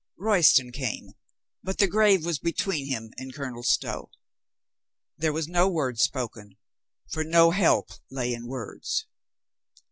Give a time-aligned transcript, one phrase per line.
[0.17, 1.11] Royston came,
[1.61, 4.09] but the grave was between him and Colonel Stow.
[5.15, 6.57] There was no word spoken,
[7.11, 9.05] for no help lay in words.